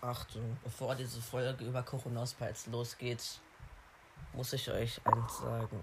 Achtung, 0.00 0.56
bevor 0.62 0.94
diese 0.94 1.20
Folge 1.20 1.64
über 1.64 1.82
Koronospa 1.82 2.46
jetzt 2.46 2.68
losgeht, 2.68 3.40
muss 4.34 4.52
ich 4.52 4.70
euch 4.70 5.00
eins 5.04 5.38
sagen. 5.38 5.82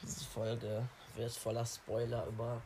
Diese 0.00 0.24
Folge 0.24 0.88
wird 1.16 1.32
voller 1.32 1.66
Spoiler 1.66 2.26
über 2.26 2.62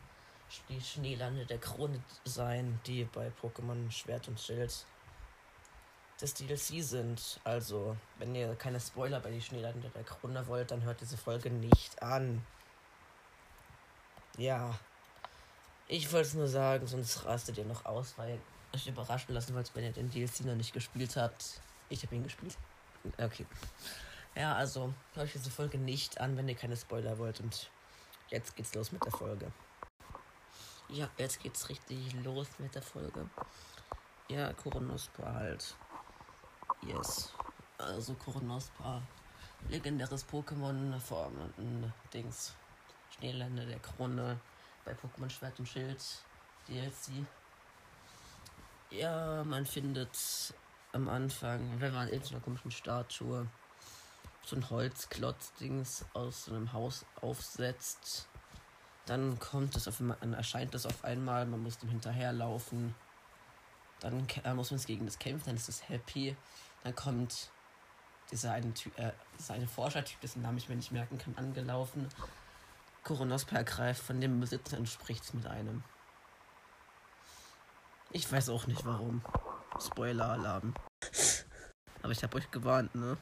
die 0.69 0.79
Schneelande 0.79 1.45
der 1.45 1.57
Krone 1.57 1.99
sein, 2.25 2.79
die 2.85 3.05
bei 3.05 3.31
Pokémon 3.41 3.89
Schwert 3.89 4.27
und 4.27 4.39
Schild 4.39 4.85
des 6.21 6.33
DLC 6.35 6.83
sind. 6.83 7.39
Also, 7.43 7.97
wenn 8.19 8.35
ihr 8.35 8.55
keine 8.55 8.79
Spoiler 8.79 9.19
bei 9.19 9.31
die 9.31 9.41
Schneelande 9.41 9.89
der 9.89 10.03
Krone 10.03 10.45
wollt, 10.47 10.71
dann 10.71 10.83
hört 10.83 11.01
diese 11.01 11.17
Folge 11.17 11.49
nicht 11.49 12.01
an. 12.03 12.45
Ja. 14.37 14.77
Ich 15.93 16.11
wollte 16.11 16.27
es 16.27 16.33
nur 16.33 16.47
sagen, 16.47 16.87
sonst 16.87 17.23
rastet 17.23 17.59
ihr 17.59 17.65
noch 17.65 17.85
aus, 17.85 18.15
weil 18.17 18.41
euch 18.73 18.87
überraschen 18.87 19.35
lassen 19.35 19.53
wollt, 19.53 19.69
wenn 19.75 19.83
ihr 19.83 19.91
den 19.91 20.09
DLC 20.09 20.43
noch 20.43 20.55
nicht 20.55 20.73
gespielt 20.73 21.15
habt. 21.15 21.61
Ich 21.87 22.01
habe 22.01 22.15
ihn 22.15 22.23
gespielt. 22.23 22.57
Okay. 23.15 23.45
Ja, 24.35 24.55
also 24.55 24.91
hört 25.13 25.27
euch 25.27 25.33
diese 25.33 25.51
Folge 25.51 25.77
nicht 25.77 26.19
an, 26.19 26.35
wenn 26.35 26.49
ihr 26.49 26.55
keine 26.55 26.75
Spoiler 26.75 27.19
wollt. 27.19 27.41
Und 27.41 27.69
jetzt 28.29 28.55
geht's 28.55 28.73
los 28.73 28.91
mit 28.91 29.05
der 29.05 29.11
Folge. 29.11 29.51
Ja, 30.89 31.07
jetzt 31.19 31.43
geht's 31.43 31.69
richtig 31.69 32.11
los 32.23 32.47
mit 32.57 32.73
der 32.73 32.81
Folge. 32.81 33.29
Ja, 34.29 34.51
Koronospa 34.51 35.31
halt. 35.31 35.75
Yes. 36.81 37.31
Also 37.77 38.15
Koronospa. 38.15 39.03
Legendäres 39.69 40.25
Pokémon 40.27 40.99
Formen 40.99 41.93
Dings. 42.11 42.55
Schneelände 43.11 43.67
der 43.67 43.77
Krone 43.77 44.39
bei 44.85 44.93
Pokémon 44.93 45.29
Schwert 45.29 45.59
und 45.59 45.67
Schild 45.67 46.03
DLC. 46.67 47.25
Ja, 48.89 49.43
man 49.43 49.65
findet 49.65 50.53
am 50.91 51.09
Anfang, 51.09 51.79
wenn 51.79 51.93
man 51.93 52.07
in 52.07 52.21
so 52.21 52.35
einer 52.35 52.43
komischen 52.43 52.71
Statue 52.71 53.47
so 54.45 54.55
ein 54.55 54.69
Holzklotz-Dings 54.69 56.05
aus 56.13 56.45
so 56.45 56.53
einem 56.53 56.73
Haus 56.73 57.05
aufsetzt, 57.21 58.27
dann 59.05 59.39
kommt 59.39 59.75
es 59.75 59.87
auf 59.87 59.99
einmal, 59.99 60.17
dann 60.21 60.33
erscheint 60.33 60.73
es 60.75 60.85
auf 60.85 61.03
einmal, 61.03 61.45
man 61.45 61.61
muss 61.61 61.77
dem 61.77 61.89
hinterherlaufen. 61.89 62.95
Dann 63.99 64.27
äh, 64.43 64.53
muss 64.53 64.71
man 64.71 64.77
es 64.77 64.85
gegen 64.85 65.05
das 65.05 65.19
kämpfen, 65.19 65.45
dann 65.47 65.55
ist 65.55 65.69
es 65.69 65.87
happy. 65.89 66.35
Dann 66.83 66.95
kommt 66.95 67.49
dieser 68.31 68.51
eine, 68.53 68.73
Ty 68.73 68.91
äh, 68.97 69.11
dieser 69.37 69.67
Forschertyp, 69.67 70.19
dessen 70.21 70.41
Namen 70.41 70.57
ich 70.57 70.69
mir 70.69 70.75
nicht 70.75 70.91
merken 70.91 71.17
kann, 71.17 71.35
angelaufen. 71.37 72.07
Koronospa 73.03 73.57
ergreift, 73.57 74.03
von 74.03 74.21
dem 74.21 74.39
Besitzer 74.39 74.77
entspricht 74.77 75.33
mit 75.33 75.45
einem. 75.45 75.83
Ich 78.11 78.31
weiß 78.31 78.49
auch 78.49 78.67
nicht 78.67 78.85
warum. 78.85 79.21
Spoiler-Alarm. 79.79 80.73
Aber 82.01 82.11
ich 82.11 82.23
habe 82.23 82.37
euch 82.37 82.49
gewarnt, 82.51 82.93
ne? 82.95 83.17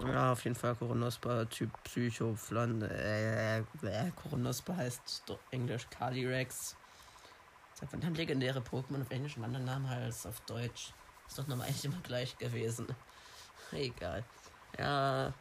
Ja, 0.00 0.32
auf 0.32 0.44
jeden 0.44 0.56
Fall 0.56 0.74
Koronospa, 0.74 1.44
Typ 1.46 1.70
Psycho, 1.84 2.34
Pflanze. 2.34 2.90
Äh, 2.90 3.58
äh, 3.58 4.10
Koronospa 4.22 4.76
heißt 4.76 5.22
Englisch 5.50 5.88
Calyrex. 5.90 6.76
Ist 7.80 7.94
ein 7.94 8.14
legendäre 8.14 8.60
Pokémon 8.60 9.02
auf 9.02 9.10
Englisch 9.10 9.36
und 9.36 9.44
anderen 9.44 9.64
Namen 9.64 9.86
als 9.86 10.26
auf 10.26 10.40
Deutsch. 10.42 10.92
Ist 11.26 11.38
doch 11.38 11.46
nochmal 11.46 11.68
eigentlich 11.68 11.84
immer 11.86 12.00
gleich 12.02 12.36
gewesen. 12.38 12.86
Egal. 13.72 14.24
Ja, 14.78 15.32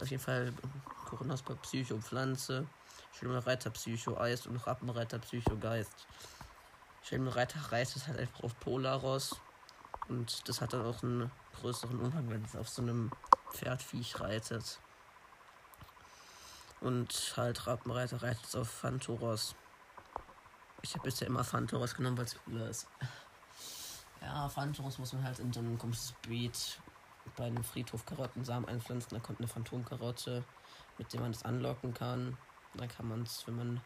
auf 0.00 0.08
jeden 0.08 0.22
Fall 0.22 0.52
Koronospa 1.06 1.54
Psycho 1.54 1.98
Pflanze. 1.98 2.66
Schlimmreiter 3.12 3.70
Psycho 3.70 4.16
Eis 4.18 4.46
und 4.46 4.56
Rappenreiter 4.56 5.18
Psycho 5.18 5.56
Geist. 5.58 6.06
Schlimmreiter 7.02 7.60
reißt 7.70 7.96
es 7.96 8.06
halt 8.06 8.18
einfach 8.18 8.42
auf 8.42 8.58
Polaros. 8.60 9.40
Und 10.08 10.48
das 10.48 10.60
hat 10.60 10.72
dann 10.72 10.84
auch 10.84 11.02
einen 11.02 11.30
größeren 11.60 11.98
Umfang, 12.00 12.28
wenn 12.30 12.44
es 12.44 12.56
auf 12.56 12.68
so 12.68 12.82
einem 12.82 13.10
Pferdviech 13.52 14.20
reitet. 14.20 14.80
Und 16.80 17.34
halt 17.36 17.66
Rappenreiter 17.66 18.22
reitet 18.22 18.44
es 18.44 18.56
auf 18.56 18.68
Phantoros. 18.68 19.54
Ich 20.82 20.94
habe 20.94 21.04
bisher 21.04 21.28
immer 21.28 21.44
Phantoros 21.44 21.94
genommen, 21.94 22.18
weil 22.18 22.24
es 22.24 22.36
cooler 22.44 22.68
ist. 22.68 22.86
Ja, 24.24 24.48
Phantoros 24.48 24.98
muss 24.98 25.12
man 25.14 25.24
halt 25.24 25.40
in 25.40 25.52
so 25.52 25.58
einem 25.58 25.76
Beat 26.28 26.80
bei 27.36 27.44
einem 27.44 27.64
Friedhof 27.64 28.04
Karottensamen 28.06 28.68
einpflanzen. 28.68 29.10
Da 29.10 29.20
kommt 29.20 29.40
eine 29.40 29.48
Phantomkarotte, 29.48 30.44
mit 30.98 31.12
der 31.12 31.20
man 31.20 31.30
es 31.30 31.44
anlocken 31.44 31.94
kann. 31.94 32.36
Dann 32.74 32.88
kann 32.88 33.08
man 33.08 33.22
es, 33.22 33.46
wenn 33.46 33.56
man 33.56 33.80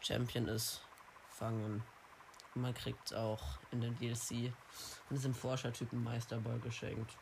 Champion 0.00 0.48
ist, 0.48 0.82
fangen. 1.30 1.82
Und 2.54 2.62
man 2.62 2.74
kriegt 2.74 3.14
auch 3.14 3.42
in 3.70 3.80
den 3.80 3.96
DLC 3.96 4.52
von 5.08 5.16
diesem 5.16 5.34
Forschertypen 5.34 6.02
Meisterball 6.02 6.58
geschenkt. 6.60 7.16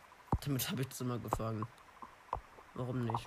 Damit 0.44 0.70
habe 0.70 0.82
ich 0.82 0.88
das 0.88 1.00
immer 1.00 1.18
gefangen. 1.18 1.66
Warum 2.74 3.04
nicht? 3.04 3.26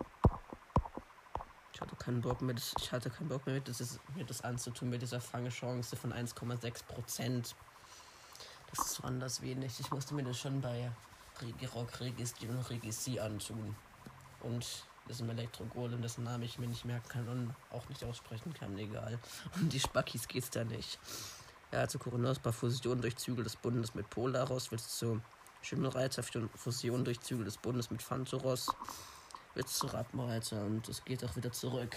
Ich 1.74 1.82
hatte 1.82 1.96
keinen 1.98 2.22
Bock 2.22 2.42
mehr, 2.42 2.56
das, 2.56 2.74
ich 2.80 2.92
hatte 2.92 3.10
keinen 3.10 3.28
Bock 3.28 3.46
mehr, 3.46 3.60
das 3.60 4.00
mir 4.16 4.24
das 4.24 4.42
anzutun 4.42 4.90
mit 4.90 5.02
dieser 5.02 5.20
Fangechance 5.20 5.96
von 5.96 6.14
1,6 6.14 6.86
Prozent. 6.86 7.56
Das 8.70 8.86
ist 8.86 8.96
so 8.96 9.04
anders 9.04 9.42
wenig. 9.42 9.80
Ich 9.80 9.92
musste 9.92 10.14
mir 10.16 10.24
das 10.24 10.40
schon 10.40 10.62
bei 10.62 10.92
Regirock, 11.42 12.00
Registi 12.00 12.48
und 12.48 12.70
Regici 12.70 13.20
antun. 13.20 13.76
Und 14.42 14.66
diesem 15.10 15.30
Elektro-Golem, 15.30 16.02
dessen 16.02 16.24
Namen 16.24 16.44
ich 16.44 16.58
mir 16.60 16.68
nicht 16.68 16.86
merken 16.86 17.08
kann 17.08 17.28
und 17.28 17.56
auch 17.72 17.88
nicht 17.90 18.04
aussprechen 18.04 18.54
kann, 18.54 18.78
egal. 18.78 19.20
Um 19.56 19.70
die 19.70 19.80
Spackis 19.80 20.28
geht's 20.28 20.50
da 20.50 20.64
nicht. 20.64 21.00
Ja, 21.72 21.88
zu 21.88 22.00
Koronospa 22.00 22.52
Fusion 22.52 23.02
durch 23.02 23.18
Zügel 23.18 23.44
des 23.44 23.56
Bundes 23.56 23.94
mit 23.96 24.10
Polaros 24.10 24.72
wird 24.72 24.82
zu 24.82 25.22
Schimmelreiter 25.62 26.24
Fusion 26.24 27.04
durch 27.04 27.20
Zügel 27.22 27.46
des 27.46 27.58
Bundes 27.58 27.90
mit 27.90 28.02
Phantoros 28.02 28.68
wird 29.56 29.68
zu 29.70 29.88
Rappenreiter 29.88 30.62
und 30.64 30.88
es 30.90 31.04
geht 31.04 31.24
auch 31.24 31.36
wieder 31.36 31.52
zurück. 31.52 31.96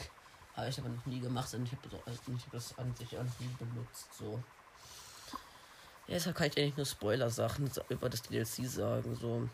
Habe 0.54 0.68
ich 0.68 0.78
aber 0.78 0.88
noch 0.88 1.06
nie 1.06 1.20
gemacht 1.20 1.52
und 1.54 1.64
ich 1.64 1.72
habe 1.72 2.50
das, 2.52 2.78
an 2.78 2.94
sich 2.96 3.16
auch 3.18 3.24
nie 3.38 3.54
benutzt. 3.58 4.08
So. 4.18 4.42
Ja, 6.08 6.14
deshalb 6.14 6.36
kann 6.36 6.48
ich 6.48 6.56
eigentlich 6.56 6.76
nur 6.76 6.86
Spoiler-Sachen 6.86 7.70
über 7.90 8.08
das 8.08 8.22
DLC 8.22 8.66
sagen. 8.66 9.14
So. 9.14 9.46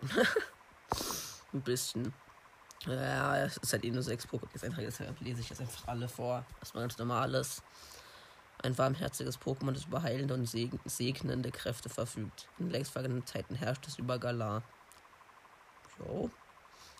Ein 1.52 1.60
bisschen. 1.60 2.14
Ja, 2.86 3.36
es 3.36 3.58
ist 3.58 3.74
halt 3.74 3.84
eh 3.84 3.90
nur 3.90 4.02
sechs 4.02 4.26
Pokémon. 4.26 4.80
Jetzt 4.80 5.02
lese 5.20 5.40
ich 5.40 5.50
jetzt 5.50 5.60
einfach 5.60 5.88
alle 5.88 6.08
vor. 6.08 6.46
Was 6.58 6.72
mal 6.72 6.80
ganz 6.80 6.96
normales. 6.96 7.62
Ein 8.62 8.76
warmherziges 8.78 9.38
Pokémon, 9.38 9.72
das 9.72 9.84
über 9.84 10.02
heilende 10.02 10.32
und 10.32 10.46
segnende 10.46 11.50
Kräfte 11.50 11.90
verfügt. 11.90 12.48
In 12.58 12.70
längst 12.70 12.92
vergangenen 12.92 13.26
Zeiten 13.26 13.54
herrscht 13.54 13.86
es 13.86 13.98
über 13.98 14.18
Galar. 14.18 14.62
Jo. 15.98 16.30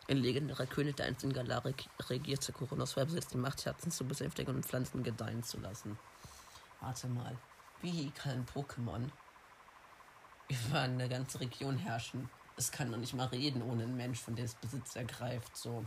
Ein 0.09 0.19
legendärer 0.19 0.67
König 0.67 0.97
der 0.97 1.07
einzelnen 1.07 1.33
Galar 1.33 1.63
regierte 2.09 2.53
Koronosphäre 2.53 3.07
besitzt 3.07 3.33
die 3.33 3.39
Macht, 3.39 3.65
Herzen 3.65 3.91
zu 3.91 4.05
besänftigen 4.05 4.55
und 4.55 4.67
Pflanzen 4.67 5.03
gedeihen 5.03 5.43
zu 5.43 5.59
lassen. 5.59 5.99
Warte 6.81 7.09
mal. 7.09 7.39
Wie 7.83 8.11
kann 8.11 8.33
ein 8.33 8.47
Pokémon 8.47 9.11
über 10.49 10.81
eine 10.81 11.09
ganze 11.09 11.41
Region 11.41 11.79
herrschen? 11.79 12.29
Es 12.57 12.71
kann 12.71 12.91
doch 12.91 12.99
nicht 12.99 13.15
mal 13.15 13.27
reden 13.29 13.63
ohne 13.63 13.85
einen 13.85 13.97
Mensch, 13.97 14.21
von 14.21 14.37
dem 14.37 14.45
es 14.45 14.55
Besitz 14.55 14.97
ergreift. 14.97 15.57
So, 15.57 15.85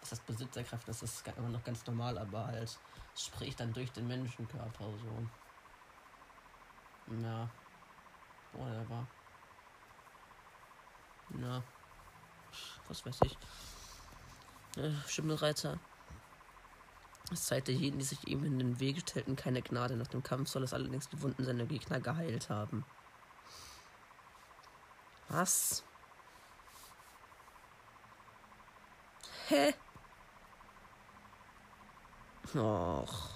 was 0.00 0.10
das 0.10 0.20
Besitz 0.20 0.56
ergreift, 0.56 0.86
das 0.86 1.02
ist 1.02 1.26
immer 1.36 1.48
noch 1.48 1.64
ganz 1.64 1.84
normal, 1.86 2.16
aber 2.18 2.46
halt 2.46 2.62
es 2.62 3.24
spricht 3.24 3.60
dann 3.60 3.72
durch 3.72 3.90
den 3.92 4.06
Menschenkörper 4.06 4.84
so. 4.84 5.26
Ja. 7.22 7.48
Whatever. 8.52 9.06
Na. 11.30 11.62
Was 12.88 13.04
weiß 13.04 13.18
ich. 13.24 13.36
Äh, 14.76 14.92
Schimmelreiter. 15.08 15.78
Es 17.30 17.46
zeigte 17.46 17.72
jeden, 17.72 17.98
die 17.98 18.04
sich 18.04 18.26
ihm 18.26 18.44
in 18.44 18.58
den 18.58 18.80
Weg 18.80 19.00
stellten, 19.00 19.36
keine 19.36 19.62
Gnade. 19.62 19.96
Nach 19.96 20.06
dem 20.06 20.22
Kampf 20.22 20.48
soll 20.48 20.64
es 20.64 20.74
allerdings 20.74 21.08
die 21.08 21.22
Wunden 21.22 21.44
seiner 21.44 21.66
Gegner 21.66 22.00
geheilt 22.00 22.50
haben. 22.50 22.84
Was? 25.28 25.82
Hä? 29.48 29.74
Och. 32.54 33.30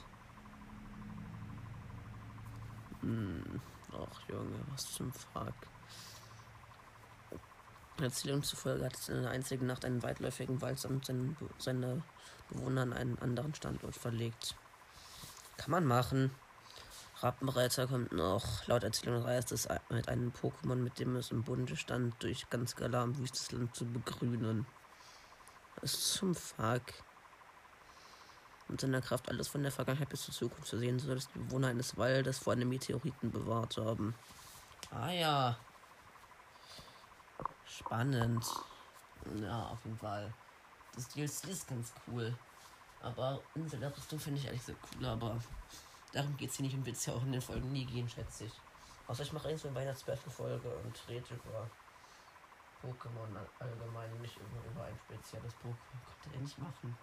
Hm. 3.00 3.60
Och, 3.92 4.20
Junge, 4.28 4.60
was 4.72 4.92
zum 4.92 5.12
Fuck. 5.12 5.54
Erzählung 8.04 8.42
zufolge 8.42 8.84
hat 8.84 8.96
es 8.96 9.08
in 9.08 9.16
einer 9.16 9.30
einzigen 9.30 9.66
Nacht 9.66 9.84
einen 9.84 10.02
weitläufigen 10.02 10.60
Wald 10.60 10.78
samt 10.78 11.06
seine, 11.06 11.34
seine 11.58 12.02
Bewohner 12.50 12.82
an 12.82 12.92
einen 12.92 13.18
anderen 13.18 13.54
Standort 13.54 13.96
verlegt. 13.96 14.54
Kann 15.56 15.70
man 15.70 15.84
machen. 15.84 16.30
Rappenreiter 17.20 17.86
kommt 17.86 18.12
noch. 18.12 18.66
Laut 18.66 18.84
Erzählung 18.84 19.22
reist 19.22 19.52
es 19.52 19.68
mit 19.88 20.08
einem 20.08 20.32
Pokémon, 20.32 20.76
mit 20.76 20.98
dem 20.98 21.16
es 21.16 21.30
im 21.30 21.44
Bunde 21.44 21.76
stand, 21.76 22.14
durch 22.22 22.48
ganz 22.50 22.76
Galar 22.76 23.16
wüstes 23.18 23.52
Land 23.52 23.74
zu 23.74 23.86
begrünen. 23.86 24.66
Was 25.80 26.12
zum 26.12 26.34
Fuck? 26.34 26.82
mit 28.68 28.80
seiner 28.80 29.00
Kraft 29.00 29.28
alles 29.28 29.48
von 29.48 29.62
der 29.62 29.72
Vergangenheit 29.72 30.08
bis 30.08 30.22
zur 30.22 30.34
Zukunft 30.34 30.66
zu 30.66 30.78
sehen, 30.78 30.98
sodass 30.98 31.28
die 31.28 31.38
Bewohner 31.38 31.68
eines 31.68 31.96
Waldes 31.96 32.38
vor 32.38 32.52
einem 32.52 32.68
Meteoriten 32.68 33.30
bewahrt 33.30 33.76
haben. 33.76 34.14
Ah 34.90 35.10
ja. 35.10 35.56
Spannend. 37.66 38.44
Ja, 39.40 39.66
auf 39.68 39.84
jeden 39.84 39.98
Fall. 39.98 40.32
Das 40.94 41.08
DLC 41.08 41.48
ist 41.48 41.68
ganz 41.68 41.92
cool. 42.06 42.34
Aber 43.02 43.40
Insel 43.54 43.80
der 43.80 43.94
Rüstung 43.94 44.18
finde 44.18 44.40
ich 44.40 44.46
ehrlich 44.46 44.62
so 44.62 44.72
cool, 44.72 45.06
aber 45.06 45.38
darum 46.12 46.36
geht 46.36 46.50
es 46.50 46.56
hier 46.56 46.64
nicht 46.66 46.74
und 46.74 46.86
wird 46.86 46.96
es 46.96 47.06
ja 47.06 47.14
auch 47.14 47.22
in 47.22 47.32
den 47.32 47.40
Folgen 47.40 47.70
nie 47.72 47.84
gehen, 47.84 48.08
schätze 48.08 48.44
ich. 48.44 48.52
Außer 49.06 49.22
ich 49.22 49.32
mache 49.32 49.56
so 49.56 49.68
eine 49.68 49.76
Weihnachts-Special-Folge 49.76 50.68
und 50.68 51.08
rede 51.08 51.34
über 51.34 51.70
Pokémon 52.82 53.36
allgemein, 53.58 54.20
nicht 54.20 54.36
über, 54.36 54.70
über 54.70 54.84
ein 54.84 54.98
spezielles 54.98 55.52
Pokémon. 55.54 56.04
Konnte 56.04 56.34
er 56.34 56.40
nicht 56.40 56.58
machen. 56.58 56.98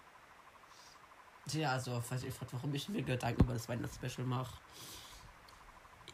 Tja, 1.48 1.72
also, 1.72 2.00
falls 2.00 2.24
ihr 2.24 2.32
fragt, 2.32 2.52
warum 2.52 2.74
ich 2.74 2.88
mir 2.88 3.02
Gedanken 3.02 3.42
über 3.42 3.54
das 3.54 3.68
Weihnachts-Special 3.68 4.26
mache. 4.26 4.58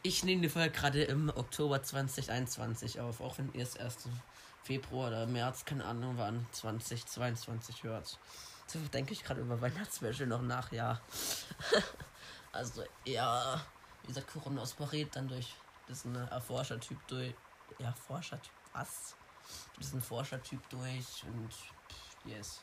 Ich 0.03 0.23
nehme 0.23 0.41
die 0.41 0.49
Folge 0.49 0.71
gerade 0.71 1.03
im 1.03 1.29
Oktober 1.29 1.81
2021 1.83 2.99
auf, 2.99 3.21
auch 3.21 3.37
wenn 3.37 3.53
ihr 3.53 3.63
es 3.63 3.75
erst 3.75 4.05
im 4.05 4.19
Februar 4.63 5.09
oder 5.09 5.27
März, 5.27 5.65
keine 5.65 5.85
Ahnung, 5.85 6.15
wann 6.17 6.45
2022 6.51 7.83
hört. 7.83 8.17
So 8.67 8.79
denke 8.93 9.13
ich 9.13 9.23
gerade 9.23 9.41
über 9.41 9.61
Weihnachtsspecial 9.61 10.27
noch 10.27 10.41
nach, 10.41 10.71
ja. 10.71 10.99
also, 12.51 12.83
ja, 13.05 13.61
wie 14.01 14.07
gesagt, 14.07 14.27
Coronavirus 14.31 14.73
berät 14.73 15.15
dann 15.15 15.27
durch 15.27 15.53
diesen 15.87 16.15
Erforschertyp 16.15 16.97
durch. 17.07 17.35
Erforschertyp, 17.79 18.51
was? 18.73 19.15
Diesen 19.79 20.01
Forschertyp 20.01 20.67
durch 20.69 21.23
und 21.25 21.49
yes 22.25 22.61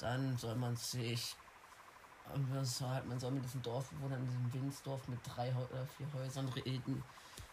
dann 0.00 0.36
soll 0.38 0.54
man 0.56 0.76
sich 0.76 1.36
halt, 2.80 3.06
man 3.06 3.18
soll 3.20 3.30
mit 3.32 3.44
diesem 3.44 3.62
Dorfbewohnern 3.62 4.20
in 4.20 4.26
diesem 4.26 4.52
Windsdorf 4.52 5.06
mit 5.08 5.20
drei 5.24 5.54
oder 5.54 5.86
vier 5.96 6.12
Häusern 6.12 6.48
reden. 6.48 7.02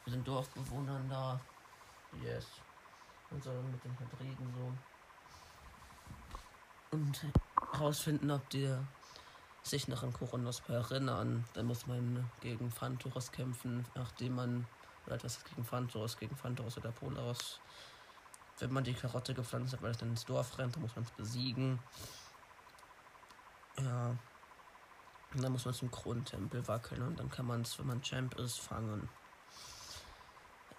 Mit 0.06 0.15
den 0.15 0.24
Dorfbewohnern 0.24 1.09
da. 1.09 1.39
Yes. 2.24 2.47
Man 3.29 3.41
soll 3.41 3.62
mit 3.63 3.83
denen 3.83 4.00
halt 4.00 4.19
reden 4.19 4.53
so. 4.56 4.74
Und 6.95 7.25
herausfinden, 7.74 8.31
ob 8.31 8.50
die 8.50 8.74
sich 9.63 9.88
noch 9.88 10.03
an 10.03 10.13
Koronospa 10.13 10.74
erinnern. 10.74 11.44
Dann 11.53 11.65
muss 11.65 11.88
man 11.88 12.29
gegen 12.39 12.71
Phantoros 12.71 13.31
kämpfen, 13.31 13.85
nachdem 13.95 14.35
man. 14.35 14.68
Oder 15.06 15.15
etwas 15.15 15.44
gegen 15.45 15.63
Phantoros, 15.63 16.18
gegen 16.18 16.35
Phantoros 16.35 16.77
oder 16.77 16.91
Polaros. 16.91 17.59
Wenn 18.59 18.74
man 18.74 18.83
die 18.83 18.94
Karotte 18.94 19.33
gepflanzt 19.33 19.74
hat, 19.74 19.81
weil 19.81 19.91
es 19.91 19.97
dann 19.97 20.09
ins 20.09 20.25
Dorf 20.25 20.57
rennt, 20.57 20.75
dann 20.75 20.81
muss 20.81 20.95
man 20.95 21.06
es 21.06 21.12
besiegen. 21.12 21.79
Ja. 23.79 24.15
Und 25.33 25.44
dann 25.44 25.51
muss 25.51 25.65
man 25.65 25.74
zum 25.74 25.91
Kronentempel 25.91 26.68
wackeln 26.68 27.01
und 27.01 27.19
dann 27.19 27.29
kann 27.29 27.45
man 27.45 27.62
es, 27.62 27.77
wenn 27.77 27.88
man 27.88 28.01
Champ 28.01 28.35
ist, 28.35 28.59
fangen. 28.59 29.09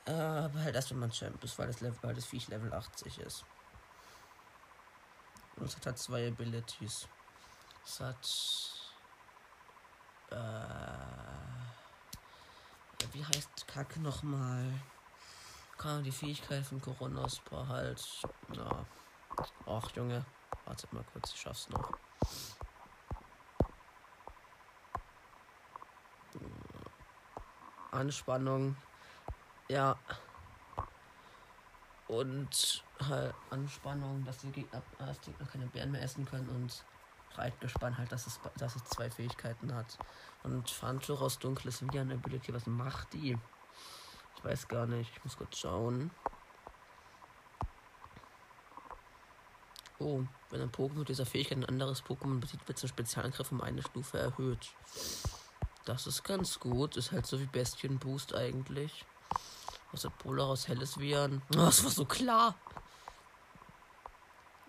Äh, 0.06 0.12
aber 0.12 0.60
halt 0.60 0.74
erst, 0.74 0.90
wenn 0.90 1.00
man 1.00 1.10
Champ 1.10 1.42
ist, 1.44 1.58
weil 1.58 1.66
das, 1.66 1.80
Level, 1.80 1.98
weil 2.02 2.14
das 2.14 2.24
Viech 2.24 2.48
Level 2.48 2.72
80 2.72 3.18
ist. 3.18 3.44
Und 5.56 5.66
es 5.66 5.76
hat 5.76 5.86
halt 5.86 5.98
zwei 5.98 6.28
Abilities. 6.28 7.08
Es 7.84 8.00
hat. 8.00 8.28
Äh, 10.30 10.36
wie 13.12 13.24
heißt 13.24 13.66
Kacke 13.66 14.00
nochmal? 14.00 14.64
Kann 15.76 16.02
die 16.04 16.12
Fähigkeit 16.12 16.64
von 16.64 16.80
Coronospa 16.80 17.66
halt. 17.66 18.04
Ja. 18.52 18.84
Ach, 19.66 19.90
Junge. 19.94 20.24
Wartet 20.64 20.92
mal 20.92 21.04
kurz, 21.12 21.32
ich 21.32 21.40
schaff's 21.40 21.68
noch. 21.70 21.92
Anspannung. 27.98 28.76
Ja. 29.68 29.96
Und 32.06 32.82
halt 33.06 33.34
Anspannung, 33.50 34.24
dass 34.24 34.38
die 34.38 34.50
Gegner, 34.50 34.82
dass 34.98 35.20
die 35.20 35.30
Gegner 35.30 35.46
keine 35.46 35.66
Bären 35.66 35.90
mehr 35.92 36.02
essen 36.02 36.24
können 36.24 36.48
und 36.48 36.84
Reitgespann 37.34 37.98
halt, 37.98 38.10
dass 38.10 38.26
es, 38.26 38.40
dass 38.56 38.76
es 38.76 38.84
zwei 38.84 39.10
Fähigkeiten 39.10 39.74
hat. 39.74 39.98
Und 40.42 40.70
Phantoros 40.70 41.38
dunkles 41.38 41.82
Vian 41.82 42.10
Ability, 42.10 42.54
was 42.54 42.66
macht 42.66 43.12
die? 43.12 43.36
Ich 44.36 44.44
weiß 44.44 44.68
gar 44.68 44.86
nicht, 44.86 45.10
ich 45.14 45.24
muss 45.24 45.36
kurz 45.36 45.58
schauen. 45.58 46.10
Oh, 49.98 50.22
wenn 50.50 50.62
ein 50.62 50.70
Pokémon 50.70 51.00
mit 51.00 51.08
dieser 51.08 51.26
Fähigkeit 51.26 51.58
ein 51.58 51.64
anderes 51.64 52.04
Pokémon 52.04 52.38
besiegt, 52.38 52.66
wird 52.68 52.78
sein 52.78 52.88
Spezialangriff 52.88 53.50
um 53.50 53.60
eine 53.60 53.82
Stufe 53.82 54.18
erhöht. 54.18 54.72
Das 55.88 56.06
ist 56.06 56.22
ganz 56.22 56.60
gut. 56.60 56.98
Ist 56.98 57.12
halt 57.12 57.26
so 57.26 57.40
wie 57.40 57.46
Bestien 57.46 57.98
Boost 57.98 58.34
eigentlich. 58.34 59.06
Hat 59.90 60.18
Polaros 60.18 60.68
helles 60.68 60.98
Viren? 60.98 61.40
Oh, 61.54 61.60
das 61.60 61.82
war 61.82 61.90
so 61.90 62.04
klar. 62.04 62.54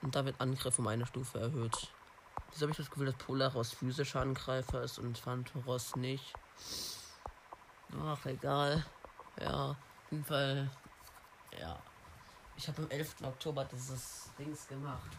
Und 0.01 0.15
da 0.15 0.23
wird 0.23 0.39
Angriff 0.39 0.79
um 0.79 0.87
eine 0.87 1.05
Stufe 1.05 1.41
erhöht. 1.41 1.91
Jetzt 2.51 2.61
habe 2.61 2.71
ich 2.71 2.77
das 2.77 2.89
Gefühl, 2.89 3.07
dass 3.07 3.15
Polaros 3.15 3.73
physischer 3.73 4.21
Angreifer 4.21 4.81
ist 4.81 4.97
und 4.97 5.17
Phantoros 5.17 5.97
nicht. 5.97 6.33
Ach, 8.01 8.25
egal. 8.25 8.85
Ja, 9.41 9.71
auf 9.71 9.77
jeden 10.11 10.23
Fall. 10.23 10.71
Ja. 11.59 11.77
Ich 12.55 12.65
habe 12.69 12.83
am 12.83 12.89
11. 12.89 13.15
Oktober 13.23 13.65
dieses 13.65 14.29
Dings 14.39 14.65
gemacht. 14.69 15.17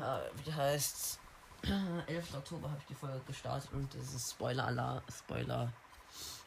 Ah, 0.00 0.20
wie 0.42 0.54
heißt's? 0.54 1.20
11. 1.62 2.34
Oktober 2.34 2.70
habe 2.70 2.80
ich 2.80 2.86
die 2.86 2.94
Folge 2.94 3.20
gestartet 3.26 3.70
und 3.72 3.92
dieses 3.92 4.30
Spoiler-Alarm, 4.30 5.02
Spoiler, 5.10 5.72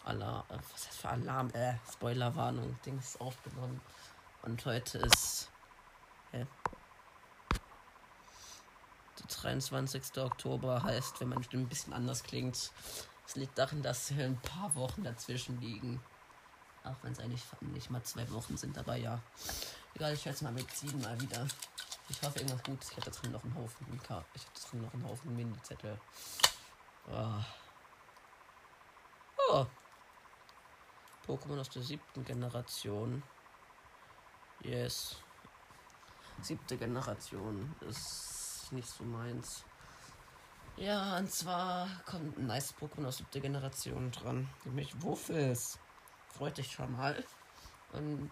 Alarm, 0.05 0.43
äh, 0.49 0.57
was 0.71 0.87
heißt 0.87 1.01
für 1.01 1.09
Alarm, 1.09 1.49
äh, 1.51 1.75
Spoiler-Warnung, 1.91 2.77
Dings 2.85 3.19
aufgenommen. 3.19 3.79
Und 4.41 4.65
heute 4.65 4.97
ist, 4.99 5.49
hä? 6.31 6.45
Der 9.19 9.27
23. 9.27 10.17
Oktober 10.17 10.83
heißt, 10.83 11.21
wenn 11.21 11.43
Stimme 11.43 11.63
ein 11.63 11.69
bisschen 11.69 11.93
anders 11.93 12.23
klingt, 12.23 12.71
es 13.27 13.35
liegt 13.35 13.57
darin, 13.57 13.81
dass 13.81 14.11
ein 14.11 14.39
paar 14.41 14.73
Wochen 14.75 15.03
dazwischen 15.03 15.61
liegen. 15.61 16.01
Auch 16.83 16.97
wenn 17.03 17.13
es 17.13 17.19
eigentlich 17.19 17.43
nicht 17.61 17.89
mal 17.89 18.03
zwei 18.03 18.29
Wochen 18.31 18.57
sind, 18.57 18.77
aber 18.77 18.95
ja. 18.95 19.21
Egal, 19.93 20.13
ich 20.13 20.25
werde 20.25 20.35
es 20.35 20.41
mal 20.41 20.51
mitziehen, 20.51 20.99
mal 21.01 21.19
wieder. 21.21 21.47
Ich 22.13 22.21
hoffe 22.21 22.39
irgendwas 22.39 22.63
Gutes. 22.63 22.91
Ich 22.91 22.97
hatte 22.97 23.11
drin 23.11 23.31
noch 23.31 23.43
einen 23.43 23.55
Haufen 23.55 23.87
Mika. 23.89 24.23
Ich 24.35 24.45
hatte 24.45 24.61
drin 24.69 24.81
noch 24.83 24.93
einen 24.93 25.03
Haufen 25.03 25.35
Mini-Zettel. 25.35 25.99
Oh. 27.07 27.43
oh. 29.49 29.65
Pokémon 31.25 31.59
aus 31.59 31.69
der 31.69 31.81
siebten 31.81 32.23
Generation. 32.23 33.23
Yes. 34.61 35.17
Siebte 36.41 36.77
Generation 36.77 37.75
ist 37.81 38.71
nicht 38.71 38.87
so 38.87 39.03
meins. 39.03 39.65
Ja, 40.77 41.17
und 41.17 41.31
zwar 41.31 41.89
kommt 42.05 42.37
ein 42.37 42.45
nice 42.45 42.75
Pokémon 42.75 43.07
aus 43.07 43.17
siebter 43.17 43.39
Generation 43.39 44.11
dran. 44.11 44.47
Nämlich 44.65 45.01
Wuffels. 45.01 45.79
Freut 46.27 46.59
dich 46.59 46.71
schon 46.71 46.91
mal. 46.91 47.23
Und 47.91 48.31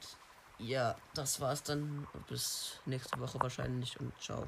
ja, 0.62 0.96
das 1.14 1.40
war's 1.42 1.64
dann. 1.64 2.08
Bis 2.28 2.80
nächste 2.86 3.20
Woche 3.20 3.40
wahrscheinlich 3.40 4.00
und 4.00 4.14
ciao. 4.22 4.48